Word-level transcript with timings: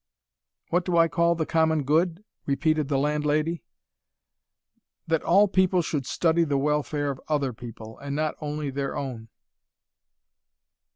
"What 0.71 0.83
do 0.83 0.97
I 0.97 1.07
call 1.07 1.35
the 1.35 1.45
common 1.45 1.83
good?" 1.83 2.23
repeated 2.47 2.87
the 2.87 2.97
landlady. 2.97 3.61
"That 5.05 5.21
all 5.21 5.47
people 5.47 5.83
should 5.83 6.07
study 6.07 6.43
the 6.43 6.57
welfare 6.57 7.11
of 7.11 7.21
other 7.27 7.53
people, 7.53 7.99
and 7.99 8.15
not 8.15 8.33
only 8.41 8.71
their 8.71 8.97
own." 8.97 9.29